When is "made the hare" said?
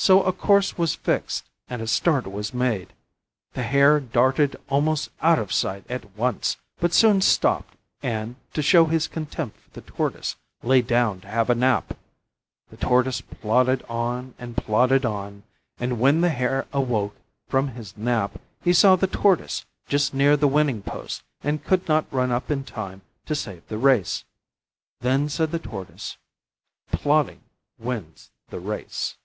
2.54-3.98